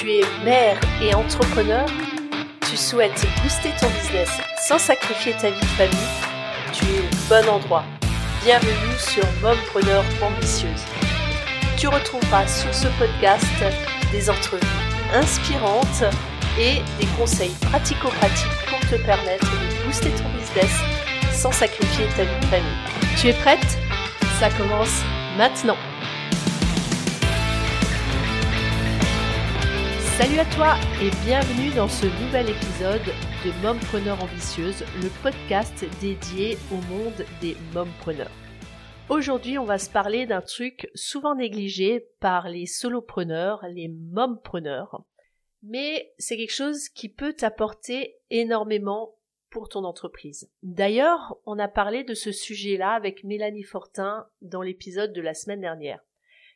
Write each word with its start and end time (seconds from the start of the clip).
Tu 0.00 0.12
es 0.12 0.24
mère 0.46 0.80
et 1.02 1.14
entrepreneur 1.14 1.84
Tu 2.62 2.74
souhaites 2.74 3.22
booster 3.42 3.68
ton 3.78 3.86
business 3.90 4.30
sans 4.66 4.78
sacrifier 4.78 5.34
ta 5.34 5.50
vie 5.50 5.60
de 5.60 5.66
famille 5.66 5.98
Tu 6.72 6.86
es 6.86 7.00
au 7.00 7.28
bon 7.28 7.50
endroit. 7.50 7.84
Bienvenue 8.42 8.96
sur 8.96 9.22
Mompreneur 9.42 10.02
Ambitieuse. 10.22 10.86
Tu 11.76 11.86
retrouveras 11.86 12.46
sur 12.46 12.72
ce 12.72 12.86
podcast 12.98 13.44
des 14.10 14.30
entrevues 14.30 14.62
inspirantes 15.12 16.04
et 16.58 16.76
des 16.98 17.06
conseils 17.18 17.54
pratico-pratiques 17.60 18.66
pour 18.70 18.80
te 18.88 18.96
permettre 19.04 19.50
de 19.50 19.84
booster 19.84 20.12
ton 20.12 20.30
business 20.30 20.80
sans 21.30 21.52
sacrifier 21.52 22.06
ta 22.16 22.24
vie 22.24 22.40
de 22.40 22.46
famille. 22.46 23.18
Tu 23.20 23.28
es 23.28 23.34
prête? 23.34 23.78
Ça 24.38 24.48
commence 24.48 25.02
maintenant. 25.36 25.76
Salut 30.20 30.38
à 30.38 30.44
toi 30.54 30.74
et 31.02 31.08
bienvenue 31.24 31.74
dans 31.74 31.88
ce 31.88 32.04
nouvel 32.04 32.50
épisode 32.50 33.00
de 33.42 33.62
Mompreneur 33.62 34.22
Ambitieuse, 34.22 34.84
le 35.02 35.08
podcast 35.22 35.82
dédié 35.98 36.58
au 36.70 36.74
monde 36.92 37.24
des 37.40 37.56
mompreneurs. 37.72 38.30
Aujourd'hui, 39.08 39.56
on 39.56 39.64
va 39.64 39.78
se 39.78 39.88
parler 39.88 40.26
d'un 40.26 40.42
truc 40.42 40.90
souvent 40.94 41.34
négligé 41.34 42.06
par 42.20 42.50
les 42.50 42.66
solopreneurs, 42.66 43.64
les 43.70 43.88
mompreneurs, 43.88 45.06
mais 45.62 46.12
c'est 46.18 46.36
quelque 46.36 46.52
chose 46.52 46.90
qui 46.90 47.08
peut 47.08 47.32
t'apporter 47.32 48.18
énormément 48.28 49.14
pour 49.48 49.70
ton 49.70 49.84
entreprise. 49.84 50.50
D'ailleurs, 50.62 51.38
on 51.46 51.58
a 51.58 51.66
parlé 51.66 52.04
de 52.04 52.12
ce 52.12 52.30
sujet-là 52.30 52.90
avec 52.90 53.24
Mélanie 53.24 53.62
Fortin 53.62 54.26
dans 54.42 54.60
l'épisode 54.60 55.14
de 55.14 55.22
la 55.22 55.32
semaine 55.32 55.62
dernière. 55.62 56.04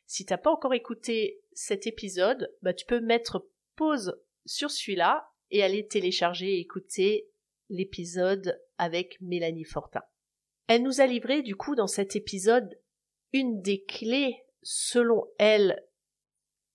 Si 0.05 0.23
t'as 0.23 0.37
pas 0.37 0.51
encore 0.51 0.75
écouté 0.75 1.41
cet 1.53 1.87
épisode, 1.87 2.53
bah 2.61 2.75
tu 2.75 2.85
peux 2.85 2.99
mettre 2.99 3.43
pause 3.75 4.21
sur 4.45 4.71
celui-là 4.71 5.29
et 5.51 5.63
aller 5.63 5.87
télécharger 5.87 6.55
et 6.55 6.59
écouter 6.59 7.29
l'épisode 7.69 8.61
avec 8.77 9.19
Mélanie 9.21 9.63
Fortin. 9.63 10.01
Elle 10.67 10.83
nous 10.83 11.01
a 11.01 11.07
livré 11.07 11.41
du 11.41 11.55
coup 11.55 11.75
dans 11.75 11.87
cet 11.87 12.15
épisode 12.15 12.79
une 13.33 13.61
des 13.61 13.83
clés, 13.83 14.43
selon 14.61 15.25
elle, 15.37 15.83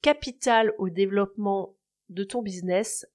capitales 0.02 0.72
au 0.78 0.90
développement 0.90 1.76
de 2.08 2.24
ton 2.24 2.42
business, 2.42 3.06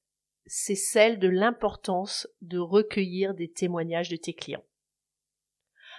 c'est 0.46 0.76
celle 0.76 1.20
de 1.20 1.28
l'importance 1.28 2.28
de 2.42 2.60
recueillir 2.60 3.34
des 3.34 3.52
témoignages 3.52 4.10
de 4.10 4.16
tes 4.16 4.34
clients. 4.34 4.66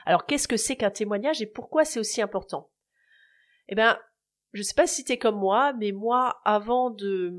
Alors 0.05 0.27
qu'est-ce 0.27 0.49
que 0.49 0.57
c'est 0.57 0.77
qu'un 0.77 0.91
témoignage 0.91 1.43
et 1.43 1.47
pourquoi 1.47 1.85
c'est 1.85 1.99
aussi 2.01 2.23
important? 2.23 2.71
Eh 3.69 3.75
bien, 3.75 3.99
je 4.57 4.63
sais 4.63 4.75
pas 4.75 4.87
si 4.87 5.05
t'es 5.05 5.19
comme 5.19 5.39
moi, 5.39 5.75
mais 5.75 5.93
moi, 5.93 6.41
avant 6.47 6.89
de, 6.89 7.31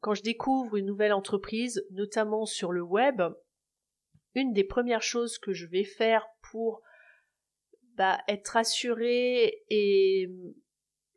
quand 0.00 0.14
je 0.14 0.22
découvre 0.22 0.76
une 0.76 0.86
nouvelle 0.86 1.12
entreprise, 1.12 1.84
notamment 1.90 2.46
sur 2.46 2.70
le 2.70 2.80
web, 2.80 3.22
une 4.36 4.52
des 4.52 4.62
premières 4.62 5.02
choses 5.02 5.38
que 5.38 5.52
je 5.52 5.66
vais 5.66 5.82
faire 5.82 6.28
pour 6.52 6.80
bah, 7.96 8.20
être 8.28 8.56
assuré 8.56 9.64
et 9.68 10.30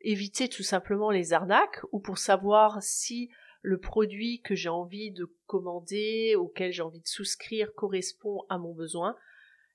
éviter 0.00 0.48
tout 0.48 0.64
simplement 0.64 1.12
les 1.12 1.32
arnaques 1.32 1.80
ou 1.92 2.00
pour 2.00 2.18
savoir 2.18 2.82
si 2.82 3.30
le 3.62 3.78
produit 3.78 4.42
que 4.42 4.56
j'ai 4.56 4.68
envie 4.68 5.12
de 5.12 5.32
commander, 5.46 6.34
auquel 6.34 6.72
j'ai 6.72 6.82
envie 6.82 7.00
de 7.00 7.06
souscrire 7.06 7.72
correspond 7.74 8.42
à 8.48 8.58
mon 8.58 8.74
besoin, 8.74 9.16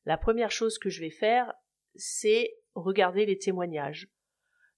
la 0.03 0.17
première 0.17 0.51
chose 0.51 0.77
que 0.77 0.89
je 0.89 0.99
vais 0.99 1.09
faire, 1.09 1.53
c'est 1.95 2.57
regarder 2.75 3.25
les 3.25 3.37
témoignages 3.37 4.09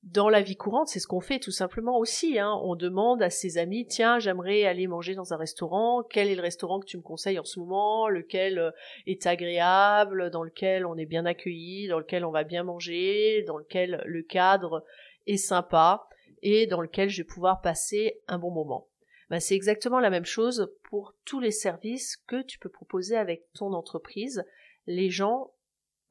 dans 0.03 0.29
la 0.29 0.41
vie 0.41 0.55
courante, 0.55 0.87
c'est 0.87 0.99
ce 0.99 1.05
qu'on 1.05 1.19
fait 1.19 1.39
tout 1.39 1.51
simplement 1.51 1.99
aussi. 1.99 2.39
Hein. 2.39 2.59
On 2.63 2.75
demande 2.75 3.21
à 3.21 3.29
ses 3.29 3.59
amis, 3.59 3.85
tiens, 3.85 4.17
j'aimerais 4.17 4.63
aller 4.63 4.87
manger 4.87 5.13
dans 5.13 5.33
un 5.33 5.37
restaurant. 5.37 6.01
Quel 6.01 6.27
est 6.27 6.35
le 6.35 6.41
restaurant 6.41 6.79
que 6.79 6.87
tu 6.87 6.97
me 6.97 7.03
conseilles 7.03 7.37
en 7.37 7.43
ce 7.43 7.59
moment? 7.59 8.07
Lequel 8.07 8.57
euh, 8.57 8.71
est 9.05 9.27
agréable? 9.27 10.31
Dans 10.31 10.41
lequel 10.41 10.87
on 10.87 10.97
est 10.97 11.05
bien 11.05 11.25
accueilli? 11.27 11.87
Dans 11.87 11.99
lequel 11.99 12.25
on 12.25 12.31
va 12.31 12.43
bien 12.43 12.63
manger? 12.63 13.43
Dans 13.45 13.57
lequel 13.57 14.01
le 14.05 14.23
cadre 14.23 14.83
est 15.27 15.37
sympa? 15.37 16.07
Et 16.41 16.65
dans 16.65 16.81
lequel 16.81 17.09
je 17.09 17.21
vais 17.21 17.27
pouvoir 17.27 17.61
passer 17.61 18.19
un 18.27 18.39
bon 18.39 18.49
moment. 18.49 18.87
Ben, 19.29 19.39
c'est 19.39 19.55
exactement 19.55 19.99
la 19.99 20.09
même 20.09 20.25
chose 20.25 20.73
pour 20.89 21.13
tous 21.25 21.39
les 21.39 21.51
services 21.51 22.17
que 22.25 22.41
tu 22.41 22.57
peux 22.57 22.69
proposer 22.69 23.15
avec 23.15 23.43
ton 23.53 23.73
entreprise. 23.73 24.43
Les 24.87 25.11
gens 25.11 25.51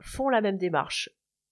font 0.00 0.28
la 0.28 0.40
même 0.40 0.58
démarche 0.58 1.10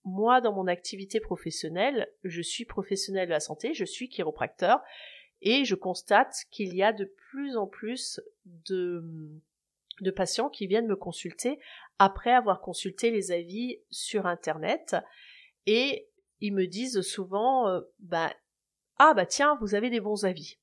moi, 0.08 0.40
dans 0.40 0.52
mon 0.52 0.66
activité 0.66 1.20
professionnelle, 1.20 2.08
je 2.24 2.42
suis 2.42 2.64
professionnel 2.64 3.26
de 3.26 3.32
la 3.32 3.40
santé, 3.40 3.74
je 3.74 3.84
suis 3.84 4.08
chiropracteur, 4.08 4.80
et 5.40 5.64
je 5.64 5.74
constate 5.74 6.34
qu'il 6.50 6.74
y 6.74 6.82
a 6.82 6.92
de 6.92 7.04
plus 7.30 7.56
en 7.56 7.66
plus 7.66 8.20
de, 8.66 9.04
de 10.00 10.10
patients 10.10 10.48
qui 10.48 10.66
viennent 10.66 10.88
me 10.88 10.96
consulter 10.96 11.60
après 11.98 12.32
avoir 12.32 12.60
consulté 12.60 13.10
les 13.10 13.30
avis 13.30 13.78
sur 13.90 14.26
Internet, 14.26 14.96
et 15.66 16.08
ils 16.40 16.54
me 16.54 16.66
disent 16.66 17.02
souvent, 17.02 17.68
euh, 17.68 17.80
bah, 17.98 18.32
ah 18.98 19.14
bah 19.14 19.26
tiens, 19.26 19.56
vous 19.60 19.74
avez 19.74 19.90
des 19.90 20.00
bons 20.00 20.24
avis. 20.24 20.58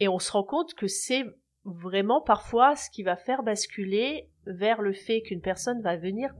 Et 0.00 0.08
on 0.08 0.18
se 0.18 0.32
rend 0.32 0.44
compte 0.44 0.74
que 0.74 0.86
c'est 0.86 1.24
vraiment 1.64 2.20
parfois 2.20 2.76
ce 2.76 2.90
qui 2.90 3.02
va 3.02 3.16
faire 3.16 3.42
basculer 3.42 4.30
vers 4.46 4.82
le 4.82 4.92
fait 4.92 5.22
qu'une 5.22 5.40
personne 5.40 5.82
va 5.82 5.96
venir 5.96 6.34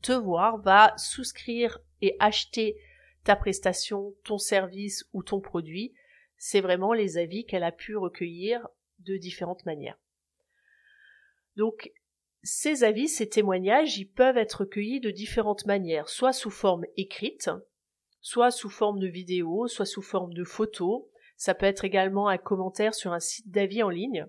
te 0.00 0.12
voir, 0.12 0.58
va 0.58 0.94
souscrire 0.96 1.78
et 2.00 2.16
acheter 2.18 2.76
ta 3.24 3.36
prestation, 3.36 4.14
ton 4.24 4.38
service 4.38 5.04
ou 5.12 5.22
ton 5.22 5.40
produit, 5.40 5.92
c'est 6.36 6.60
vraiment 6.60 6.92
les 6.92 7.18
avis 7.18 7.44
qu'elle 7.44 7.64
a 7.64 7.72
pu 7.72 7.96
recueillir 7.96 8.66
de 9.00 9.16
différentes 9.16 9.66
manières. 9.66 9.98
Donc, 11.56 11.92
ces 12.42 12.84
avis, 12.84 13.08
ces 13.08 13.28
témoignages, 13.28 13.98
ils 13.98 14.10
peuvent 14.10 14.38
être 14.38 14.60
recueillis 14.60 15.00
de 15.00 15.10
différentes 15.10 15.66
manières, 15.66 16.08
soit 16.08 16.32
sous 16.32 16.50
forme 16.50 16.86
écrite, 16.96 17.50
soit 18.20 18.50
sous 18.50 18.70
forme 18.70 18.98
de 18.98 19.06
vidéo, 19.06 19.68
soit 19.68 19.84
sous 19.84 20.02
forme 20.02 20.32
de 20.32 20.44
photo. 20.44 21.10
Ça 21.36 21.54
peut 21.54 21.66
être 21.66 21.84
également 21.84 22.28
un 22.28 22.38
commentaire 22.38 22.94
sur 22.94 23.12
un 23.12 23.20
site 23.20 23.50
d'avis 23.50 23.82
en 23.82 23.90
ligne. 23.90 24.26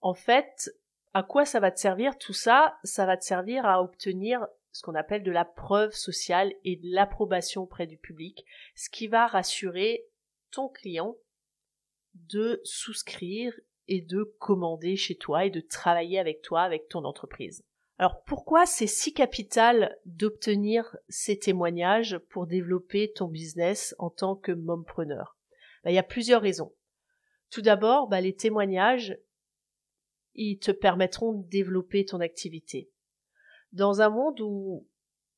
En 0.00 0.14
fait, 0.14 0.70
à 1.12 1.22
quoi 1.22 1.44
ça 1.44 1.60
va 1.60 1.70
te 1.70 1.80
servir 1.80 2.16
tout 2.16 2.32
ça? 2.32 2.78
Ça 2.84 3.04
va 3.04 3.16
te 3.16 3.24
servir 3.24 3.66
à 3.66 3.82
obtenir 3.82 4.46
ce 4.72 4.82
qu'on 4.82 4.94
appelle 4.94 5.22
de 5.22 5.32
la 5.32 5.44
preuve 5.44 5.92
sociale 5.92 6.52
et 6.64 6.76
de 6.76 6.94
l'approbation 6.94 7.62
auprès 7.62 7.86
du 7.86 7.96
public, 7.96 8.44
ce 8.74 8.88
qui 8.88 9.08
va 9.08 9.26
rassurer 9.26 10.06
ton 10.50 10.68
client 10.68 11.16
de 12.14 12.60
souscrire 12.64 13.58
et 13.88 14.00
de 14.00 14.22
commander 14.38 14.96
chez 14.96 15.16
toi 15.16 15.44
et 15.44 15.50
de 15.50 15.60
travailler 15.60 16.18
avec 16.18 16.42
toi, 16.42 16.62
avec 16.62 16.88
ton 16.88 17.04
entreprise. 17.04 17.64
Alors 17.98 18.22
pourquoi 18.24 18.64
c'est 18.64 18.86
si 18.86 19.12
capital 19.12 19.98
d'obtenir 20.06 20.96
ces 21.08 21.38
témoignages 21.38 22.18
pour 22.30 22.46
développer 22.46 23.12
ton 23.12 23.28
business 23.28 23.94
en 23.98 24.08
tant 24.08 24.36
que 24.36 24.52
mompreneur? 24.52 25.36
Ben, 25.84 25.90
Il 25.90 25.94
y 25.94 25.98
a 25.98 26.04
plusieurs 26.04 26.42
raisons. 26.42 26.72
Tout 27.50 27.62
d'abord, 27.62 28.08
ben, 28.08 28.20
les 28.20 28.34
témoignages, 28.34 29.18
ils 30.34 30.58
te 30.58 30.70
permettront 30.70 31.32
de 31.32 31.48
développer 31.48 32.04
ton 32.04 32.20
activité 32.20 32.90
dans 33.72 34.02
un 34.02 34.08
monde 34.10 34.40
où 34.40 34.86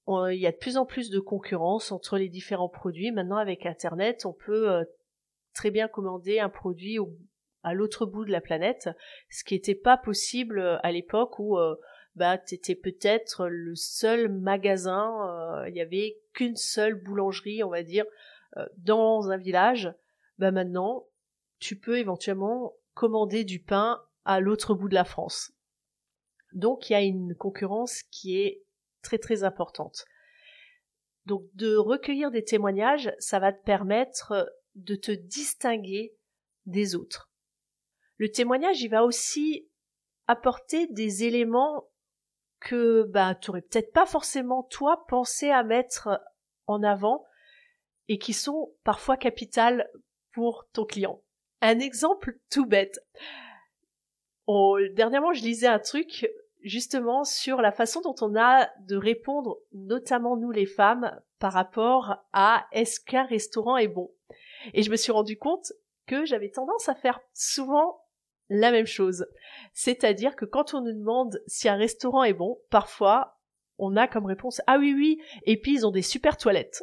il 0.08 0.38
y 0.38 0.46
a 0.46 0.52
de 0.52 0.56
plus 0.56 0.76
en 0.76 0.86
plus 0.86 1.10
de 1.10 1.20
concurrence 1.20 1.92
entre 1.92 2.18
les 2.18 2.28
différents 2.28 2.68
produits. 2.68 3.12
Maintenant, 3.12 3.36
avec 3.36 3.66
Internet, 3.66 4.26
on 4.26 4.32
peut 4.32 4.70
euh, 4.70 4.84
très 5.54 5.70
bien 5.70 5.88
commander 5.88 6.38
un 6.38 6.48
produit 6.48 6.98
à 7.62 7.74
l'autre 7.74 8.06
bout 8.06 8.24
de 8.24 8.32
la 8.32 8.40
planète, 8.40 8.90
ce 9.30 9.44
qui 9.44 9.54
n'était 9.54 9.76
pas 9.76 9.96
possible 9.96 10.58
euh, 10.58 10.78
à 10.82 10.90
l'époque 10.90 11.38
où 11.38 11.58
euh, 11.58 11.76
bah, 12.16 12.36
tu 12.36 12.54
étais 12.54 12.74
peut-être 12.74 13.46
le 13.48 13.74
seul 13.74 14.28
magasin, 14.28 15.64
il 15.66 15.72
n'y 15.72 15.80
avait 15.80 16.18
qu'une 16.34 16.56
seule 16.56 16.94
boulangerie, 16.94 17.62
on 17.62 17.70
va 17.70 17.82
dire, 17.82 18.04
dans 18.76 19.30
un 19.30 19.38
village. 19.38 19.90
Bah 20.38 20.50
maintenant, 20.50 21.06
tu 21.58 21.78
peux 21.78 21.96
éventuellement 21.96 22.74
commander 22.92 23.44
du 23.44 23.60
pain 23.60 24.02
à 24.26 24.40
l'autre 24.40 24.74
bout 24.74 24.90
de 24.90 24.94
la 24.94 25.04
France. 25.04 25.52
Donc 26.54 26.88
il 26.88 26.92
y 26.92 26.96
a 26.96 27.02
une 27.02 27.34
concurrence 27.34 28.02
qui 28.10 28.38
est 28.38 28.62
très 29.02 29.18
très 29.18 29.44
importante. 29.44 30.04
Donc 31.26 31.44
de 31.54 31.76
recueillir 31.76 32.30
des 32.30 32.44
témoignages, 32.44 33.12
ça 33.18 33.38
va 33.38 33.52
te 33.52 33.62
permettre 33.64 34.50
de 34.74 34.94
te 34.94 35.12
distinguer 35.12 36.16
des 36.66 36.94
autres. 36.94 37.30
Le 38.16 38.30
témoignage, 38.30 38.82
il 38.82 38.88
va 38.88 39.04
aussi 39.04 39.68
apporter 40.26 40.86
des 40.88 41.24
éléments 41.24 41.88
que 42.60 43.02
bah 43.04 43.34
tu 43.34 43.50
aurais 43.50 43.62
peut-être 43.62 43.92
pas 43.92 44.06
forcément 44.06 44.62
toi 44.62 45.04
pensé 45.08 45.50
à 45.50 45.64
mettre 45.64 46.20
en 46.66 46.82
avant 46.82 47.24
et 48.08 48.18
qui 48.18 48.32
sont 48.32 48.72
parfois 48.84 49.16
capitales 49.16 49.88
pour 50.32 50.68
ton 50.72 50.84
client. 50.84 51.22
Un 51.60 51.78
exemple 51.78 52.38
tout 52.50 52.66
bête. 52.66 53.00
dernièrement, 54.94 55.32
je 55.32 55.42
lisais 55.42 55.66
un 55.66 55.78
truc 55.78 56.28
justement 56.62 57.24
sur 57.24 57.60
la 57.60 57.72
façon 57.72 58.00
dont 58.00 58.14
on 58.20 58.36
a 58.36 58.68
de 58.80 58.96
répondre, 58.96 59.58
notamment 59.72 60.36
nous 60.36 60.50
les 60.50 60.66
femmes, 60.66 61.20
par 61.38 61.52
rapport 61.52 62.16
à 62.32 62.66
est-ce 62.72 63.00
qu'un 63.00 63.24
restaurant 63.24 63.76
est 63.76 63.88
bon. 63.88 64.10
Et 64.74 64.82
je 64.82 64.90
me 64.90 64.96
suis 64.96 65.12
rendu 65.12 65.36
compte 65.36 65.72
que 66.06 66.24
j'avais 66.24 66.50
tendance 66.50 66.88
à 66.88 66.94
faire 66.94 67.20
souvent 67.32 68.04
la 68.48 68.70
même 68.70 68.86
chose. 68.86 69.26
C'est-à-dire 69.72 70.36
que 70.36 70.44
quand 70.44 70.74
on 70.74 70.82
nous 70.82 70.92
demande 70.92 71.42
si 71.46 71.68
un 71.68 71.76
restaurant 71.76 72.24
est 72.24 72.34
bon, 72.34 72.60
parfois 72.70 73.38
on 73.78 73.96
a 73.96 74.06
comme 74.06 74.26
réponse 74.26 74.60
ah 74.66 74.78
oui 74.78 74.94
oui 74.94 75.20
et 75.44 75.60
puis 75.60 75.74
ils 75.74 75.86
ont 75.86 75.90
des 75.90 76.02
super 76.02 76.36
toilettes. 76.36 76.82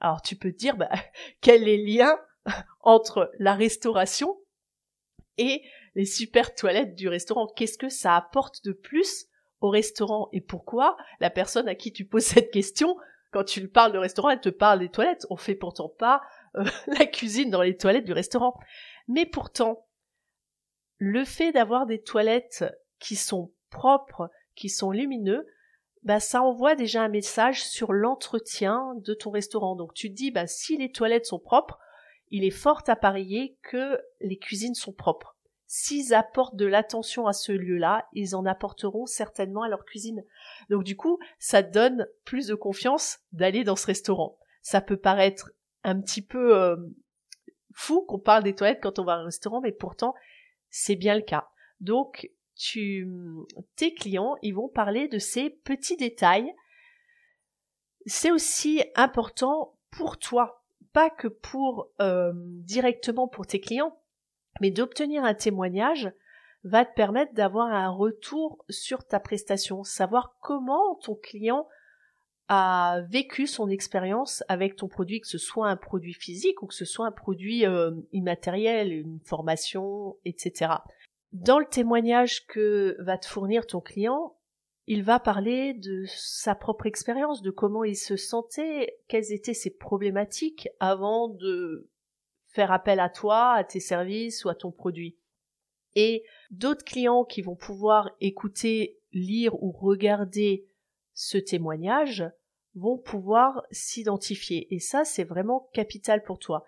Alors 0.00 0.22
tu 0.22 0.36
peux 0.36 0.52
te 0.52 0.56
dire 0.56 0.76
bah, 0.76 0.90
quel 1.40 1.68
est 1.68 1.76
le 1.76 1.84
lien 1.84 2.18
entre 2.80 3.30
la 3.38 3.54
restauration 3.54 4.36
et 5.38 5.62
les 5.96 6.04
super 6.04 6.54
toilettes 6.54 6.94
du 6.94 7.08
restaurant 7.08 7.48
Qu'est-ce 7.48 7.78
que 7.78 7.88
ça 7.88 8.14
apporte 8.14 8.64
de 8.64 8.72
plus 8.72 9.26
au 9.60 9.70
restaurant 9.70 10.28
et 10.32 10.40
pourquoi 10.40 10.96
la 11.18 11.30
personne 11.30 11.66
à 11.66 11.74
qui 11.74 11.92
tu 11.92 12.04
poses 12.04 12.24
cette 12.24 12.52
question 12.52 12.96
quand 13.32 13.44
tu 13.44 13.60
lui 13.60 13.68
parles 13.68 13.92
de 13.92 13.98
restaurant, 13.98 14.30
elle 14.30 14.40
te 14.40 14.48
parle 14.48 14.78
des 14.78 14.88
toilettes. 14.88 15.26
On 15.28 15.36
fait 15.36 15.54
pourtant 15.54 15.88
pas 15.88 16.22
euh, 16.56 16.64
la 16.86 17.06
cuisine 17.06 17.50
dans 17.50 17.60
les 17.60 17.76
toilettes 17.76 18.04
du 18.04 18.12
restaurant. 18.12 18.54
Mais 19.08 19.26
pourtant, 19.26 19.86
le 20.98 21.24
fait 21.24 21.52
d'avoir 21.52 21.86
des 21.86 22.00
toilettes 22.00 22.64
qui 22.98 23.16
sont 23.16 23.52
propres, 23.68 24.30
qui 24.54 24.68
sont 24.70 24.90
lumineux, 24.90 25.46
bah 26.02 26.20
ça 26.20 26.40
envoie 26.40 26.76
déjà 26.76 27.02
un 27.02 27.08
message 27.08 27.62
sur 27.62 27.92
l'entretien 27.92 28.94
de 29.02 29.12
ton 29.12 29.30
restaurant. 29.30 29.76
Donc 29.76 29.92
tu 29.92 30.08
te 30.08 30.14
dis 30.14 30.30
bah 30.30 30.46
si 30.46 30.76
les 30.76 30.90
toilettes 30.90 31.26
sont 31.26 31.40
propres, 31.40 31.78
il 32.30 32.44
est 32.44 32.50
fort 32.50 32.82
à 32.86 32.96
parier 32.96 33.58
que 33.62 34.00
les 34.20 34.38
cuisines 34.38 34.74
sont 34.74 34.92
propres. 34.92 35.35
S'ils 35.68 36.14
apportent 36.14 36.56
de 36.56 36.66
l'attention 36.66 37.26
à 37.26 37.32
ce 37.32 37.50
lieu-là, 37.50 38.08
ils 38.12 38.36
en 38.36 38.46
apporteront 38.46 39.06
certainement 39.06 39.62
à 39.62 39.68
leur 39.68 39.84
cuisine. 39.84 40.24
Donc 40.70 40.84
du 40.84 40.96
coup, 40.96 41.18
ça 41.38 41.62
donne 41.62 42.06
plus 42.24 42.46
de 42.46 42.54
confiance 42.54 43.18
d'aller 43.32 43.64
dans 43.64 43.76
ce 43.76 43.86
restaurant. 43.86 44.38
Ça 44.62 44.80
peut 44.80 44.96
paraître 44.96 45.50
un 45.82 46.00
petit 46.00 46.22
peu 46.22 46.56
euh, 46.56 46.76
fou 47.74 48.02
qu'on 48.02 48.18
parle 48.18 48.44
des 48.44 48.54
toilettes 48.54 48.80
quand 48.82 48.98
on 48.98 49.04
va 49.04 49.14
à 49.14 49.16
un 49.16 49.24
restaurant, 49.24 49.60
mais 49.60 49.72
pourtant, 49.72 50.14
c'est 50.70 50.96
bien 50.96 51.14
le 51.14 51.22
cas. 51.22 51.48
Donc, 51.80 52.30
tu, 52.54 53.08
tes 53.76 53.92
clients, 53.92 54.36
ils 54.42 54.54
vont 54.54 54.68
parler 54.68 55.08
de 55.08 55.18
ces 55.18 55.50
petits 55.50 55.96
détails. 55.96 56.54
C'est 58.06 58.30
aussi 58.30 58.82
important 58.94 59.76
pour 59.90 60.18
toi, 60.18 60.64
pas 60.92 61.10
que 61.10 61.28
pour 61.28 61.90
euh, 62.00 62.32
directement 62.34 63.28
pour 63.28 63.46
tes 63.46 63.60
clients, 63.60 63.98
mais 64.60 64.70
d'obtenir 64.70 65.24
un 65.24 65.34
témoignage 65.34 66.12
va 66.64 66.84
te 66.84 66.94
permettre 66.94 67.32
d'avoir 67.34 67.68
un 67.68 67.88
retour 67.88 68.64
sur 68.68 69.06
ta 69.06 69.20
prestation, 69.20 69.84
savoir 69.84 70.36
comment 70.40 70.96
ton 70.96 71.14
client 71.14 71.68
a 72.48 73.00
vécu 73.08 73.46
son 73.46 73.68
expérience 73.68 74.44
avec 74.48 74.76
ton 74.76 74.88
produit, 74.88 75.20
que 75.20 75.26
ce 75.26 75.38
soit 75.38 75.68
un 75.68 75.76
produit 75.76 76.14
physique 76.14 76.62
ou 76.62 76.66
que 76.66 76.74
ce 76.74 76.84
soit 76.84 77.06
un 77.06 77.12
produit 77.12 77.66
euh, 77.66 77.90
immatériel, 78.12 78.92
une 78.92 79.20
formation, 79.24 80.16
etc. 80.24 80.72
Dans 81.32 81.58
le 81.58 81.66
témoignage 81.66 82.46
que 82.46 82.96
va 83.00 83.18
te 83.18 83.26
fournir 83.26 83.66
ton 83.66 83.80
client, 83.80 84.36
il 84.86 85.02
va 85.02 85.18
parler 85.18 85.74
de 85.74 86.04
sa 86.06 86.54
propre 86.54 86.86
expérience, 86.86 87.42
de 87.42 87.50
comment 87.50 87.82
il 87.82 87.96
se 87.96 88.16
sentait, 88.16 88.96
quelles 89.08 89.32
étaient 89.32 89.54
ses 89.54 89.76
problématiques 89.76 90.68
avant 90.78 91.28
de 91.28 91.88
faire 92.56 92.72
appel 92.72 93.00
à 93.00 93.10
toi, 93.10 93.52
à 93.52 93.64
tes 93.64 93.80
services 93.80 94.44
ou 94.44 94.48
à 94.48 94.54
ton 94.54 94.72
produit. 94.72 95.18
Et 95.94 96.24
d'autres 96.50 96.84
clients 96.84 97.24
qui 97.24 97.42
vont 97.42 97.54
pouvoir 97.54 98.10
écouter, 98.22 98.98
lire 99.12 99.54
ou 99.62 99.72
regarder 99.72 100.66
ce 101.12 101.36
témoignage 101.36 102.24
vont 102.74 102.96
pouvoir 102.96 103.62
s'identifier. 103.70 104.74
Et 104.74 104.80
ça, 104.80 105.04
c'est 105.04 105.24
vraiment 105.24 105.68
capital 105.74 106.22
pour 106.22 106.38
toi. 106.38 106.64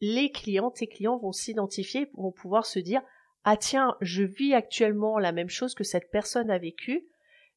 Les 0.00 0.32
clients, 0.32 0.72
tes 0.72 0.88
clients 0.88 1.18
vont 1.18 1.32
s'identifier, 1.32 2.10
vont 2.14 2.32
pouvoir 2.32 2.66
se 2.66 2.80
dire, 2.80 3.02
ah 3.44 3.56
tiens, 3.56 3.96
je 4.00 4.24
vis 4.24 4.54
actuellement 4.54 5.18
la 5.18 5.30
même 5.30 5.48
chose 5.48 5.74
que 5.74 5.84
cette 5.84 6.10
personne 6.10 6.50
a 6.50 6.58
vécu, 6.58 7.06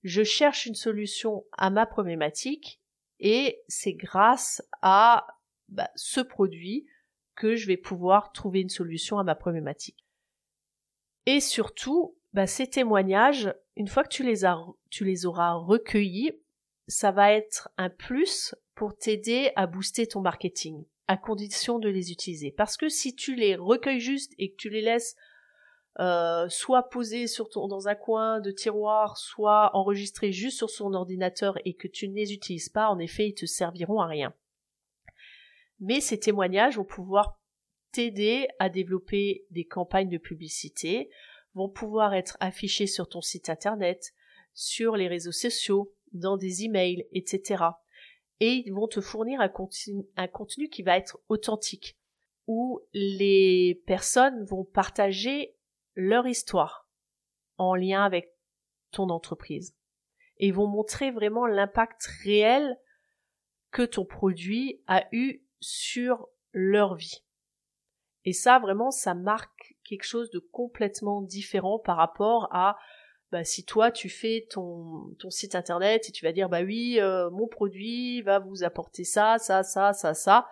je 0.04 0.24
cherche 0.24 0.68
une 0.68 0.76
solution 0.76 1.46
à 1.54 1.72
ma 1.72 1.88
problématique, 1.88 2.80
et 3.20 3.64
c'est 3.68 3.94
grâce 3.94 4.62
à 4.82 5.26
bah, 5.70 5.90
ce 5.96 6.20
produit 6.20 6.86
que 7.36 7.56
je 7.56 7.68
vais 7.68 7.78
pouvoir 7.78 8.32
trouver 8.32 8.62
une 8.62 8.70
solution 8.70 9.18
à 9.20 9.24
ma 9.24 9.36
problématique. 9.36 10.06
Et 11.26 11.40
surtout, 11.40 12.18
bah, 12.34 12.48
ces 12.48 12.68
témoignages, 12.68 13.54
une 13.76 13.88
fois 13.88 14.04
que 14.04 14.10
tu 14.10 14.24
les, 14.24 15.26
auras 15.26 15.54
recueillis, 15.54 16.32
ça 16.88 17.12
va 17.12 17.32
être 17.32 17.70
un 17.78 17.90
plus 17.90 18.56
pour 18.76 18.98
t'aider 18.98 19.52
à 19.56 19.68
booster 19.68 20.08
ton 20.08 20.22
marketing, 20.22 20.84
à 21.08 21.16
condition 21.16 21.80
de 21.80 21.90
les 21.90 22.12
utiliser. 22.12 22.52
Parce 22.52 22.76
que 22.76 22.90
si 22.90 23.16
tu 23.16 23.36
les 23.36 23.56
recueilles 23.56 24.00
juste 24.00 24.34
et 24.38 24.52
que 24.52 24.58
tu 24.58 24.70
les 24.70 24.82
laisses 24.82 25.16
euh, 26.00 26.50
soit 26.50 26.90
posés 26.90 27.28
sur 27.28 27.50
ton, 27.50 27.68
dans 27.68 27.88
un 27.88 27.96
coin 27.96 28.40
de 28.42 28.52
tiroir, 28.52 29.18
soit 29.18 29.70
enregistrés 29.76 30.32
juste 30.32 30.58
sur 30.58 30.72
son 30.72 30.94
ordinateur 30.94 31.56
et 31.66 31.76
que 31.76 31.88
tu 31.88 32.10
ne 32.10 32.16
les 32.16 32.34
utilises 32.34 32.70
pas, 32.70 32.90
en 32.90 32.98
effet, 33.00 33.30
ils 33.30 33.36
te 33.36 33.46
serviront 33.46 34.02
à 34.02 34.08
rien. 34.08 34.34
Mais 35.84 36.00
ces 36.00 36.18
témoignages 36.18 36.78
vont 36.78 36.86
pouvoir 36.86 37.42
t'aider 37.92 38.48
à 38.58 38.70
développer 38.70 39.46
des 39.52 39.66
campagnes 39.66 40.10
de 40.10 40.18
publicité, 40.18 41.10
vont 41.56 41.68
pouvoir 41.68 42.14
être 42.14 42.38
affichés 42.40 42.88
sur 42.88 43.10
ton 43.10 43.20
site 43.20 43.50
internet, 43.50 44.14
sur 44.54 44.96
les 44.96 45.10
réseaux 45.10 45.34
sociaux, 45.34 45.94
dans 46.14 46.38
des 46.38 46.64
emails, 46.64 47.06
etc. 47.12 47.66
Et 48.40 48.64
ils 48.66 48.72
vont 48.72 48.88
te 48.88 49.02
fournir 49.02 49.42
un 49.42 49.50
contenu, 49.50 50.06
un 50.16 50.28
contenu 50.28 50.70
qui 50.70 50.84
va 50.84 50.98
être 50.98 51.20
authentique, 51.28 51.98
où 52.48 52.80
les 52.94 53.84
personnes 53.86 54.46
vont 54.46 54.64
partager 54.64 55.54
leur 55.96 56.26
histoire 56.28 56.88
en 57.58 57.76
lien 57.76 58.06
avec 58.06 58.32
ton 58.92 59.10
entreprise 59.10 59.76
et 60.38 60.52
vont 60.52 60.68
montrer 60.68 61.12
vraiment 61.12 61.46
l'impact 61.46 62.06
réel 62.24 62.80
que 63.72 63.82
ton 63.82 64.06
produit 64.06 64.82
a 64.88 65.06
eu 65.12 65.44
sur 65.64 66.28
leur 66.52 66.96
vie. 66.96 67.24
Et 68.26 68.34
ça, 68.34 68.60
vraiment, 68.60 68.92
ça 68.92 69.14
marque 69.14 69.76
quelque 69.84 70.06
chose 70.06 70.30
de 70.30 70.40
complètement 70.40 71.22
différent 71.22 71.80
par 71.80 71.98
rapport 71.98 72.48
à 72.52 72.78
bah, 73.34 73.44
si 73.44 73.66
toi 73.66 73.92
tu 73.92 74.10
fais 74.10 74.46
ton, 74.52 75.16
ton 75.18 75.32
site 75.32 75.56
internet 75.56 76.08
et 76.08 76.12
tu 76.12 76.24
vas 76.24 76.32
dire 76.32 76.50
bah 76.50 76.62
oui 76.62 77.00
euh, 77.00 77.32
mon 77.32 77.48
produit 77.48 78.22
va 78.22 78.38
vous 78.38 78.64
apporter 78.64 79.04
ça 79.04 79.40
ça 79.40 79.64
ça 79.64 79.92
ça 79.92 80.14
ça 80.14 80.48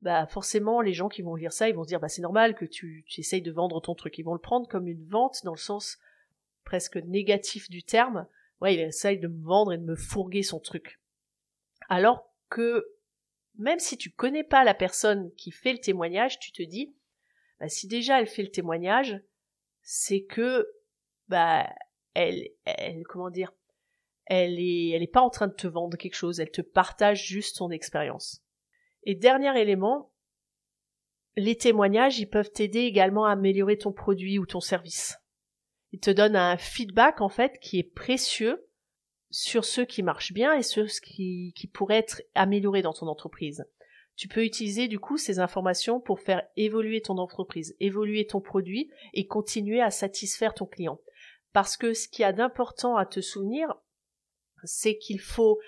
bah 0.00 0.28
forcément 0.28 0.80
les 0.80 0.92
gens 0.92 1.08
qui 1.08 1.22
vont 1.22 1.34
lire 1.34 1.52
ça 1.52 1.68
ils 1.68 1.74
vont 1.74 1.82
se 1.82 1.88
dire 1.88 1.98
bah 1.98 2.08
c'est 2.08 2.22
normal 2.22 2.54
que 2.54 2.64
tu, 2.64 3.04
tu 3.08 3.20
essayes 3.20 3.42
de 3.42 3.50
vendre 3.50 3.80
ton 3.80 3.96
truc. 3.96 4.16
Ils 4.16 4.22
vont 4.22 4.34
le 4.34 4.38
prendre 4.38 4.68
comme 4.68 4.86
une 4.86 5.04
vente 5.08 5.40
dans 5.44 5.54
le 5.54 5.58
sens 5.58 5.98
presque 6.62 6.98
négatif 6.98 7.68
du 7.68 7.82
terme. 7.82 8.28
Ouais 8.60 8.74
il 8.74 8.80
essaye 8.80 9.18
de 9.18 9.26
me 9.26 9.44
vendre 9.44 9.72
et 9.72 9.78
de 9.78 9.84
me 9.84 9.96
fourguer 9.96 10.44
son 10.44 10.60
truc. 10.60 11.00
Alors 11.88 12.30
que 12.48 12.86
même 13.58 13.78
si 13.78 13.96
tu 13.96 14.10
connais 14.10 14.44
pas 14.44 14.64
la 14.64 14.74
personne 14.74 15.32
qui 15.36 15.50
fait 15.50 15.72
le 15.72 15.80
témoignage, 15.80 16.38
tu 16.38 16.52
te 16.52 16.62
dis, 16.62 16.94
bah, 17.58 17.68
si 17.68 17.86
déjà 17.86 18.20
elle 18.20 18.26
fait 18.26 18.42
le 18.42 18.50
témoignage, 18.50 19.20
c'est 19.82 20.22
que, 20.22 20.66
bah, 21.28 21.68
elle, 22.14 22.48
elle, 22.64 23.02
comment 23.04 23.30
dire, 23.30 23.52
elle 24.26 24.58
est, 24.58 24.90
elle 24.90 25.02
est 25.02 25.12
pas 25.12 25.20
en 25.20 25.30
train 25.30 25.48
de 25.48 25.54
te 25.54 25.66
vendre 25.66 25.96
quelque 25.96 26.14
chose, 26.14 26.40
elle 26.40 26.50
te 26.50 26.62
partage 26.62 27.26
juste 27.26 27.56
son 27.56 27.70
expérience. 27.70 28.44
Et 29.04 29.14
dernier 29.14 29.58
élément, 29.60 30.12
les 31.36 31.56
témoignages, 31.56 32.18
ils 32.18 32.28
peuvent 32.28 32.50
t'aider 32.50 32.80
également 32.80 33.24
à 33.24 33.32
améliorer 33.32 33.78
ton 33.78 33.92
produit 33.92 34.38
ou 34.38 34.46
ton 34.46 34.60
service. 34.60 35.18
Ils 35.92 36.00
te 36.00 36.10
donnent 36.10 36.36
un 36.36 36.56
feedback, 36.56 37.20
en 37.20 37.28
fait, 37.28 37.58
qui 37.60 37.78
est 37.78 37.94
précieux 37.94 38.69
sur 39.30 39.64
ceux 39.64 39.84
qui 39.84 40.02
marchent 40.02 40.32
bien 40.32 40.54
et 40.54 40.62
ceux 40.62 40.86
qui, 40.86 41.52
qui 41.56 41.66
pourraient 41.66 41.98
être 41.98 42.22
améliorés 42.34 42.82
dans 42.82 42.92
ton 42.92 43.06
entreprise. 43.06 43.64
Tu 44.16 44.28
peux 44.28 44.44
utiliser 44.44 44.88
du 44.88 44.98
coup 44.98 45.16
ces 45.16 45.38
informations 45.38 46.00
pour 46.00 46.20
faire 46.20 46.42
évoluer 46.56 47.00
ton 47.00 47.16
entreprise, 47.18 47.74
évoluer 47.80 48.26
ton 48.26 48.40
produit 48.40 48.90
et 49.14 49.26
continuer 49.26 49.80
à 49.80 49.90
satisfaire 49.90 50.52
ton 50.52 50.66
client. 50.66 51.00
Parce 51.52 51.76
que 51.76 51.94
ce 51.94 52.06
qui 52.06 52.22
a 52.22 52.32
d'important 52.32 52.96
à 52.96 53.06
te 53.06 53.20
souvenir, 53.20 53.74
c'est 54.64 54.98
qu'il 54.98 55.20
faut 55.20 55.58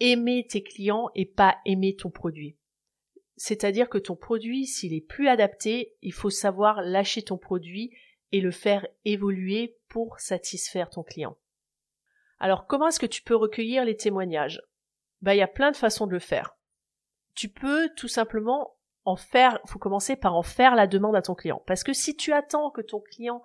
aimer 0.00 0.46
tes 0.46 0.62
clients 0.62 1.10
et 1.14 1.24
pas 1.24 1.56
aimer 1.64 1.96
ton 1.96 2.10
produit. 2.10 2.56
C'est-à-dire 3.36 3.88
que 3.88 3.98
ton 3.98 4.16
produit, 4.16 4.66
s'il 4.66 4.92
est 4.92 5.00
plus 5.00 5.28
adapté, 5.28 5.94
il 6.02 6.12
faut 6.12 6.30
savoir 6.30 6.82
lâcher 6.82 7.22
ton 7.22 7.38
produit 7.38 7.92
et 8.32 8.40
le 8.40 8.50
faire 8.50 8.86
évoluer 9.04 9.78
pour 9.88 10.20
satisfaire 10.20 10.90
ton 10.90 11.02
client. 11.02 11.36
Alors 12.38 12.66
comment 12.66 12.88
est-ce 12.88 13.00
que 13.00 13.06
tu 13.06 13.22
peux 13.22 13.36
recueillir 13.36 13.84
les 13.84 13.96
témoignages? 13.96 14.62
Bah 15.22 15.34
il 15.34 15.38
y 15.38 15.42
a 15.42 15.48
plein 15.48 15.70
de 15.70 15.76
façons 15.76 16.06
de 16.06 16.12
le 16.12 16.18
faire. 16.18 16.56
Tu 17.34 17.48
peux 17.48 17.88
tout 17.96 18.08
simplement 18.08 18.76
en 19.04 19.16
faire, 19.16 19.58
faut 19.66 19.78
commencer 19.78 20.16
par 20.16 20.34
en 20.34 20.42
faire 20.42 20.74
la 20.74 20.86
demande 20.86 21.16
à 21.16 21.22
ton 21.22 21.34
client. 21.34 21.62
Parce 21.66 21.82
que 21.82 21.92
si 21.92 22.16
tu 22.16 22.32
attends 22.32 22.70
que 22.70 22.82
ton 22.82 23.00
client 23.00 23.42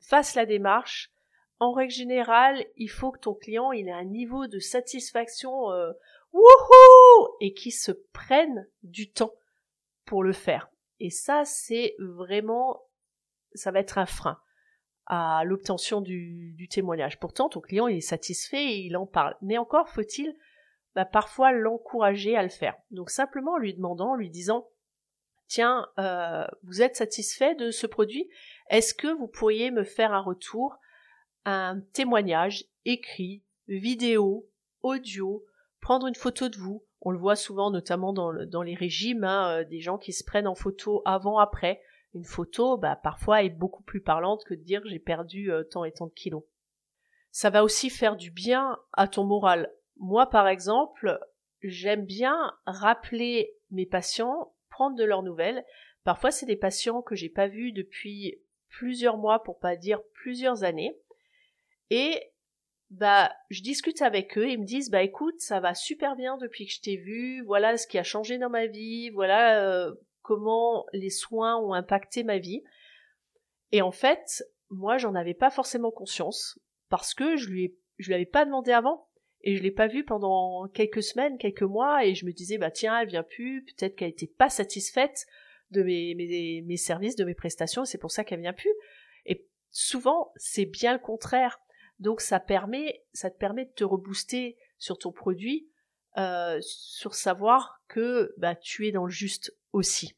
fasse 0.00 0.34
la 0.34 0.46
démarche, 0.46 1.12
en 1.58 1.72
règle 1.72 1.92
générale, 1.92 2.64
il 2.76 2.88
faut 2.88 3.12
que 3.12 3.20
ton 3.20 3.34
client 3.34 3.72
il 3.72 3.88
ait 3.88 3.92
un 3.92 4.04
niveau 4.04 4.46
de 4.48 4.58
satisfaction 4.58 5.70
euh, 5.70 5.92
wouhou 6.32 7.28
et 7.40 7.54
qu'il 7.54 7.72
se 7.72 7.92
prenne 8.12 8.68
du 8.82 9.10
temps 9.10 9.34
pour 10.04 10.22
le 10.22 10.32
faire. 10.32 10.68
Et 11.00 11.10
ça, 11.10 11.44
c'est 11.44 11.94
vraiment, 11.98 12.82
ça 13.54 13.70
va 13.70 13.80
être 13.80 13.98
un 13.98 14.06
frein 14.06 14.38
à 15.06 15.42
l'obtention 15.44 16.00
du, 16.00 16.68
témoignage. 16.70 17.18
Pourtant, 17.18 17.48
ton 17.48 17.60
client 17.60 17.88
est 17.88 18.00
satisfait 18.00 18.64
et 18.64 18.78
il 18.86 18.96
en 18.96 19.06
parle. 19.06 19.36
Mais 19.42 19.58
encore 19.58 19.88
faut-il 19.88 20.34
bah, 20.94 21.04
parfois 21.04 21.52
l'encourager 21.52 22.36
à 22.36 22.42
le 22.42 22.48
faire. 22.48 22.76
Donc 22.90 23.10
simplement 23.10 23.52
en 23.52 23.58
lui 23.58 23.74
demandant, 23.74 24.14
lui 24.14 24.30
disant 24.30 24.68
Tiens, 25.48 25.86
euh, 25.98 26.46
vous 26.62 26.80
êtes 26.80 26.96
satisfait 26.96 27.54
de 27.54 27.70
ce 27.70 27.86
produit? 27.86 28.28
Est-ce 28.70 28.94
que 28.94 29.08
vous 29.08 29.28
pourriez 29.28 29.70
me 29.70 29.84
faire 29.84 30.12
un 30.12 30.22
retour, 30.22 30.78
un 31.44 31.80
témoignage 31.92 32.64
écrit, 32.86 33.42
vidéo, 33.68 34.48
audio, 34.82 35.44
prendre 35.80 36.06
une 36.06 36.14
photo 36.14 36.48
de 36.48 36.56
vous 36.56 36.86
On 37.02 37.10
le 37.10 37.18
voit 37.18 37.36
souvent 37.36 37.70
notamment 37.70 38.14
dans, 38.14 38.62
les 38.62 38.74
régimes, 38.74 39.24
hein, 39.24 39.58
euh, 39.58 39.64
des 39.64 39.80
gens 39.80 39.98
qui 39.98 40.14
se 40.14 40.24
prennent 40.24 40.46
en 40.46 40.54
photo 40.54 41.02
avant, 41.04 41.38
après 41.38 41.82
une 42.14 42.24
photo, 42.24 42.76
bah, 42.76 42.96
parfois 42.96 43.42
est 43.42 43.50
beaucoup 43.50 43.82
plus 43.82 44.00
parlante 44.00 44.44
que 44.44 44.54
de 44.54 44.62
dire 44.62 44.82
j'ai 44.84 44.98
perdu 44.98 45.50
euh, 45.50 45.64
tant 45.64 45.84
et 45.84 45.92
tant 45.92 46.06
de 46.06 46.12
kilos. 46.12 46.44
Ça 47.30 47.50
va 47.50 47.64
aussi 47.64 47.88
faire 47.88 48.16
du 48.16 48.30
bien 48.30 48.78
à 48.92 49.08
ton 49.08 49.24
moral. 49.24 49.72
Moi, 49.96 50.28
par 50.28 50.48
exemple, 50.48 51.18
j'aime 51.62 52.04
bien 52.04 52.52
rappeler 52.66 53.54
mes 53.70 53.86
patients, 53.86 54.54
prendre 54.68 54.96
de 54.96 55.04
leurs 55.04 55.22
nouvelles. 55.22 55.64
Parfois, 56.04 56.30
c'est 56.30 56.46
des 56.46 56.56
patients 56.56 57.00
que 57.00 57.14
j'ai 57.14 57.30
pas 57.30 57.48
vus 57.48 57.72
depuis 57.72 58.42
plusieurs 58.68 59.16
mois, 59.16 59.42
pour 59.42 59.58
pas 59.58 59.76
dire 59.76 60.00
plusieurs 60.14 60.64
années. 60.64 60.98
Et 61.90 62.32
bah, 62.90 63.32
je 63.48 63.62
discute 63.62 64.02
avec 64.02 64.36
eux, 64.36 64.50
ils 64.50 64.60
me 64.60 64.66
disent 64.66 64.90
bah 64.90 65.02
écoute, 65.02 65.40
ça 65.40 65.60
va 65.60 65.74
super 65.74 66.14
bien 66.14 66.36
depuis 66.36 66.66
que 66.66 66.72
je 66.72 66.80
t'ai 66.80 66.96
vu, 66.96 67.42
voilà 67.42 67.78
ce 67.78 67.86
qui 67.86 67.98
a 67.98 68.02
changé 68.02 68.36
dans 68.36 68.50
ma 68.50 68.66
vie, 68.66 69.08
voilà 69.10 69.62
euh, 69.64 69.94
comment 70.22 70.86
les 70.92 71.10
soins 71.10 71.56
ont 71.58 71.72
impacté 71.72 72.24
ma 72.24 72.38
vie. 72.38 72.62
Et 73.72 73.82
en 73.82 73.92
fait, 73.92 74.44
moi, 74.70 74.98
j'en 74.98 75.14
avais 75.14 75.34
pas 75.34 75.50
forcément 75.50 75.90
conscience 75.90 76.58
parce 76.88 77.14
que 77.14 77.36
je 77.36 77.48
lui 77.48 77.76
je 77.98 78.12
lui 78.12 78.26
pas 78.26 78.44
demandé 78.44 78.72
avant 78.72 79.08
et 79.42 79.56
je 79.56 79.62
l'ai 79.62 79.70
pas 79.70 79.86
vu 79.86 80.04
pendant 80.04 80.68
quelques 80.68 81.02
semaines, 81.02 81.38
quelques 81.38 81.62
mois 81.62 82.04
et 82.04 82.14
je 82.14 82.26
me 82.26 82.32
disais 82.32 82.58
bah 82.58 82.70
tiens, 82.70 83.00
elle 83.00 83.08
vient 83.08 83.22
plus, 83.22 83.64
peut-être 83.64 83.96
qu'elle 83.96 84.10
était 84.10 84.26
pas 84.26 84.48
satisfaite 84.48 85.26
de 85.70 85.82
mes 85.82 86.76
services, 86.76 87.16
de 87.16 87.24
mes 87.24 87.34
prestations, 87.34 87.84
c'est 87.84 87.98
pour 87.98 88.10
ça 88.10 88.24
qu'elle 88.24 88.40
vient 88.40 88.52
plus. 88.52 88.72
Et 89.24 89.46
souvent, 89.70 90.32
c'est 90.36 90.66
bien 90.66 90.92
le 90.92 90.98
contraire. 90.98 91.58
Donc 91.98 92.20
ça 92.20 92.40
permet, 92.40 93.04
ça 93.12 93.30
te 93.30 93.38
permet 93.38 93.66
de 93.66 93.70
te 93.70 93.84
rebooster 93.84 94.58
sur 94.78 94.98
ton 94.98 95.12
produit, 95.12 95.68
euh, 96.18 96.58
sur 96.60 97.14
savoir 97.14 97.80
que 97.88 98.34
bah, 98.36 98.54
tu 98.54 98.86
es 98.86 98.92
dans 98.92 99.04
le 99.04 99.10
juste 99.10 99.56
aussi. 99.72 100.14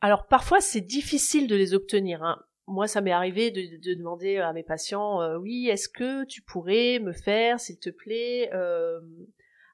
Alors 0.00 0.26
parfois 0.26 0.60
c'est 0.60 0.80
difficile 0.80 1.46
de 1.46 1.56
les 1.56 1.74
obtenir. 1.74 2.22
Hein. 2.22 2.42
Moi 2.66 2.86
ça 2.86 3.00
m'est 3.00 3.12
arrivé 3.12 3.50
de, 3.50 3.94
demander 3.94 4.38
à 4.38 4.52
mes 4.52 4.62
patients 4.62 5.22
euh, 5.22 5.36
oui 5.36 5.68
est-ce 5.68 5.88
que 5.88 6.24
tu 6.24 6.42
pourrais 6.42 6.98
me 6.98 7.12
faire 7.12 7.60
s'il 7.60 7.78
te 7.78 7.90
plaît 7.90 8.50
euh, 8.52 9.00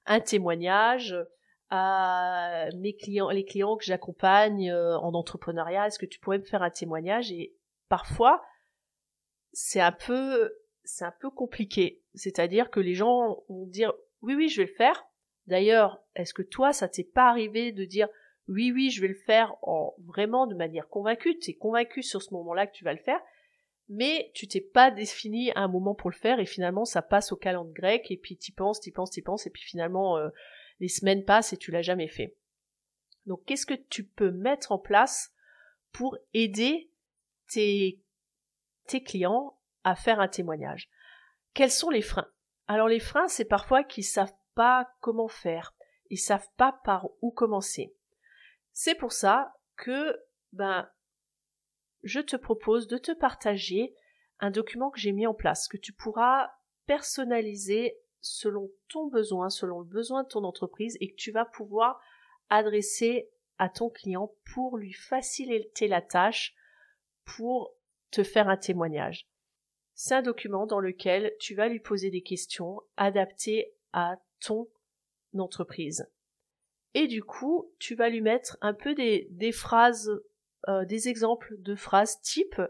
un 0.06 0.20
témoignage 0.20 1.16
à 1.70 2.66
mes 2.76 2.94
clients 2.94 3.30
les 3.30 3.44
clients 3.44 3.76
que 3.76 3.84
j'accompagne 3.84 4.70
euh, 4.70 4.98
en 4.98 5.14
entrepreneuriat? 5.14 5.86
Est-ce 5.86 5.98
que 5.98 6.06
tu 6.06 6.20
pourrais 6.20 6.38
me 6.38 6.44
faire 6.44 6.62
un 6.62 6.70
témoignage 6.70 7.32
et 7.32 7.54
parfois 7.88 8.42
c'est 9.52 9.80
un 9.80 9.92
peu 9.92 10.52
c'est 10.84 11.06
un 11.06 11.14
peu 11.20 11.30
compliqué 11.30 12.02
c'est-à-dire 12.14 12.70
que 12.70 12.80
les 12.80 12.94
gens 12.94 13.42
vont 13.48 13.66
dire 13.66 13.94
oui 14.20 14.34
oui 14.34 14.48
je 14.50 14.60
vais 14.60 14.68
le 14.68 14.74
faire 14.74 15.06
d'ailleurs 15.46 16.02
est-ce 16.14 16.34
que 16.34 16.42
toi 16.42 16.74
ça 16.74 16.86
t'est 16.86 17.02
pas 17.02 17.30
arrivé 17.30 17.72
de 17.72 17.86
dire 17.86 18.08
oui, 18.48 18.72
oui, 18.72 18.90
je 18.90 19.00
vais 19.02 19.08
le 19.08 19.14
faire 19.14 19.54
en 19.62 19.94
vraiment 20.06 20.46
de 20.46 20.54
manière 20.54 20.88
convaincue, 20.88 21.38
tu 21.38 21.50
es 21.50 21.54
convaincu 21.54 22.02
sur 22.02 22.22
ce 22.22 22.32
moment-là 22.34 22.66
que 22.66 22.72
tu 22.72 22.84
vas 22.84 22.94
le 22.94 22.98
faire, 22.98 23.20
mais 23.88 24.30
tu 24.34 24.48
t'es 24.48 24.60
pas 24.60 24.90
défini 24.90 25.52
un 25.54 25.68
moment 25.68 25.94
pour 25.94 26.10
le 26.10 26.16
faire 26.16 26.40
et 26.40 26.46
finalement 26.46 26.84
ça 26.84 27.02
passe 27.02 27.32
au 27.32 27.36
calendrier 27.36 27.74
grec 27.74 28.10
et 28.10 28.16
puis 28.16 28.36
t'y 28.36 28.52
penses, 28.52 28.80
t'y 28.80 28.90
penses, 28.90 29.10
t'y 29.10 29.22
penses 29.22 29.46
et 29.46 29.50
puis 29.50 29.62
finalement 29.62 30.16
euh, 30.16 30.28
les 30.80 30.88
semaines 30.88 31.24
passent 31.24 31.52
et 31.52 31.56
tu 31.56 31.70
l'as 31.70 31.82
jamais 31.82 32.08
fait. 32.08 32.36
Donc 33.26 33.44
qu'est-ce 33.44 33.66
que 33.66 33.74
tu 33.74 34.04
peux 34.04 34.30
mettre 34.30 34.72
en 34.72 34.78
place 34.78 35.32
pour 35.92 36.16
aider 36.32 36.90
tes, 37.50 38.00
tes 38.86 39.02
clients 39.02 39.58
à 39.84 39.94
faire 39.94 40.20
un 40.20 40.28
témoignage? 40.28 40.90
Quels 41.54 41.70
sont 41.70 41.90
les 41.90 42.02
freins? 42.02 42.30
Alors 42.66 42.88
les 42.88 43.00
freins, 43.00 43.28
c'est 43.28 43.46
parfois 43.46 43.84
qu'ils 43.84 44.04
savent 44.04 44.36
pas 44.54 44.90
comment 45.00 45.28
faire, 45.28 45.74
ils 46.10 46.18
savent 46.18 46.48
pas 46.56 46.80
par 46.84 47.08
où 47.20 47.30
commencer. 47.30 47.94
C'est 48.80 48.94
pour 48.94 49.10
ça 49.10 49.52
que 49.74 50.16
ben 50.52 50.88
je 52.04 52.20
te 52.20 52.36
propose 52.36 52.86
de 52.86 52.96
te 52.96 53.10
partager 53.10 53.92
un 54.38 54.52
document 54.52 54.90
que 54.90 55.00
j'ai 55.00 55.10
mis 55.10 55.26
en 55.26 55.34
place 55.34 55.66
que 55.66 55.76
tu 55.76 55.92
pourras 55.92 56.52
personnaliser 56.86 57.98
selon 58.20 58.70
ton 58.88 59.08
besoin, 59.08 59.50
selon 59.50 59.80
le 59.80 59.84
besoin 59.84 60.22
de 60.22 60.28
ton 60.28 60.44
entreprise 60.44 60.96
et 61.00 61.10
que 61.10 61.16
tu 61.16 61.32
vas 61.32 61.44
pouvoir 61.44 62.00
adresser 62.50 63.28
à 63.58 63.68
ton 63.68 63.90
client 63.90 64.32
pour 64.54 64.78
lui 64.78 64.92
faciliter 64.92 65.88
la 65.88 66.00
tâche 66.00 66.54
pour 67.24 67.74
te 68.12 68.22
faire 68.22 68.48
un 68.48 68.56
témoignage. 68.56 69.28
C'est 69.94 70.14
un 70.14 70.22
document 70.22 70.66
dans 70.66 70.78
lequel 70.78 71.34
tu 71.40 71.56
vas 71.56 71.66
lui 71.66 71.80
poser 71.80 72.12
des 72.12 72.22
questions 72.22 72.80
adaptées 72.96 73.74
à 73.92 74.18
ton 74.38 74.68
entreprise 75.36 76.08
et 76.98 77.06
du 77.06 77.22
coup 77.22 77.72
tu 77.78 77.94
vas 77.94 78.08
lui 78.08 78.20
mettre 78.20 78.58
un 78.60 78.74
peu 78.74 78.92
des, 78.92 79.52
phrases, 79.52 80.10
euh, 80.66 80.84
des 80.84 81.08
exemples 81.08 81.54
de 81.58 81.76
phrases 81.76 82.20
type 82.22 82.60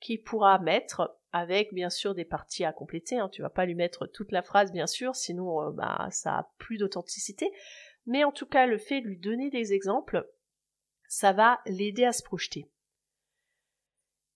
qu'il 0.00 0.22
pourra 0.24 0.58
mettre 0.58 1.16
avec 1.30 1.72
bien 1.72 1.88
sûr 1.88 2.12
des 2.12 2.24
parties 2.24 2.64
à 2.64 2.72
compléter. 2.72 3.18
Hein. 3.18 3.28
Tu 3.28 3.42
vas 3.42 3.48
pas 3.48 3.64
lui 3.64 3.76
mettre 3.76 4.08
toute 4.08 4.32
la 4.32 4.42
phrase 4.42 4.72
bien 4.72 4.88
sûr, 4.88 5.14
sinon 5.14 5.62
euh, 5.62 5.70
bah, 5.70 6.08
ça 6.10 6.38
a 6.38 6.52
plus 6.58 6.78
d'authenticité. 6.78 7.52
Mais 8.06 8.24
en 8.24 8.32
tout 8.32 8.46
cas, 8.46 8.66
le 8.66 8.78
fait 8.78 9.00
de 9.00 9.06
lui 9.06 9.18
donner 9.18 9.50
des 9.50 9.72
exemples, 9.72 10.28
ça 11.08 11.32
va 11.32 11.60
l'aider 11.66 12.04
à 12.04 12.12
se 12.12 12.24
projeter. 12.24 12.68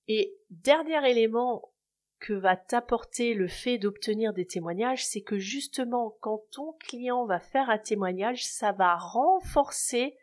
Et 0.07 0.37
dernier 0.51 1.11
élément 1.11 1.73
que 2.21 2.35
va 2.35 2.57
t'apporter 2.57 3.35
le 3.35 3.49
fait 3.49 3.79
d'obtenir 3.79 4.33
des 4.33 4.47
témoignages, 4.47 5.07
c'est 5.07 5.23
que 5.23 5.39
justement 5.39 6.17
quand 6.21 6.45
ton 6.53 6.75
client 6.75 7.25
va 7.25 7.41
faire 7.41 7.71
un 7.71 7.79
témoignage, 7.79 8.45
ça 8.45 8.73
va 8.73 8.97
renforcer 8.97 10.17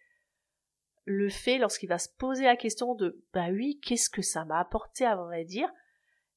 le 1.05 1.29
fait 1.29 1.57
lorsqu'il 1.57 1.89
va 1.89 1.97
se 1.97 2.09
poser 2.17 2.45
la 2.45 2.55
question 2.55 2.93
de 2.93 3.23
bah 3.33 3.47
oui, 3.49 3.79
qu'est-ce 3.81 4.09
que 4.09 4.21
ça 4.21 4.45
m'a 4.45 4.59
apporté 4.59 5.05
à 5.05 5.15
vrai 5.15 5.43
dire, 5.43 5.71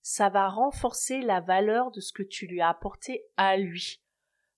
ça 0.00 0.30
va 0.30 0.48
renforcer 0.48 1.20
la 1.20 1.40
valeur 1.40 1.90
de 1.90 2.00
ce 2.00 2.12
que 2.12 2.22
tu 2.22 2.46
lui 2.46 2.60
as 2.60 2.70
apporté 2.70 3.26
à 3.36 3.56
lui. 3.56 4.02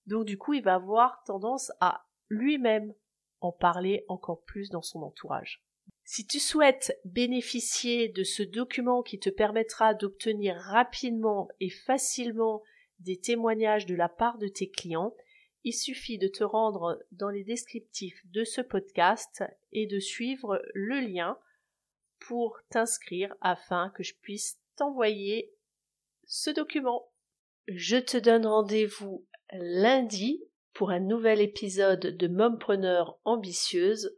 Donc 0.07 0.25
du 0.25 0.39
coup, 0.39 0.55
il 0.55 0.63
va 0.63 0.75
avoir 0.75 1.23
tendance 1.25 1.73
à 1.81 2.07
lui-même 2.29 2.95
en 3.41 3.53
parler 3.53 4.05
encore 4.09 4.43
plus 4.45 4.71
dans 4.71 4.83
son 4.83 5.03
entourage. 5.03 5.65
Si 6.05 6.27
tu 6.27 6.41
souhaites 6.41 6.99
bénéficier 7.05 8.09
de 8.09 8.25
ce 8.25 8.43
document 8.43 9.03
qui 9.03 9.19
te 9.19 9.31
permettra 9.31 9.95
d'obtenir 9.95 10.57
rapidement 10.57 11.49
et 11.61 11.71
facilement 11.71 12.63
des 12.99 13.19
témoignages 13.19 13.87
de 13.87 13.95
la 13.95 14.09
part 14.09 14.39
de 14.39 14.49
tes 14.49 14.69
clients, 14.69 15.15
il 15.65 15.73
suffit 15.73 16.19
de 16.19 16.29
te 16.29 16.43
rendre 16.43 16.99
dans 17.13 17.31
les 17.31 17.45
descriptifs 17.45 18.21
de 18.27 18.45
ce 18.45 18.61
podcast 18.61 19.45
et 19.71 19.87
de 19.87 20.01
suivre 20.01 20.61
le 20.75 21.01
lien 21.01 21.39
pour 22.19 22.59
t'inscrire 22.69 23.35
afin 23.41 23.91
que 23.91 24.03
je 24.03 24.15
puisse 24.15 24.61
t'envoyer 24.77 25.53
ce 26.25 26.51
document. 26.51 27.13
Je 27.69 27.97
te 27.97 28.17
donne 28.17 28.47
rendez-vous 28.47 29.25
lundi 29.53 30.43
pour 30.73 30.91
un 30.91 31.01
nouvel 31.01 31.41
épisode 31.41 32.17
de 32.17 32.29
Mompreneur 32.29 33.19
ambitieuse 33.25 34.17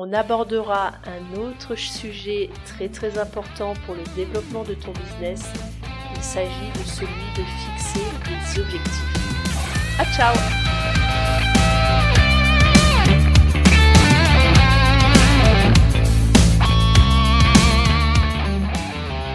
on 0.00 0.12
abordera 0.12 0.92
un 1.06 1.40
autre 1.40 1.74
sujet 1.74 2.50
très 2.64 2.88
très 2.88 3.18
important 3.18 3.74
pour 3.84 3.96
le 3.96 4.04
développement 4.14 4.62
de 4.62 4.74
ton 4.74 4.92
business. 4.92 5.52
Il 6.14 6.22
s'agit 6.22 6.70
de 6.72 6.86
celui 6.86 7.08
de 7.36 7.42
fixer 7.42 8.06
des 8.24 8.60
objectifs. 8.60 9.98
À 9.98 10.04
ciao 10.16 11.07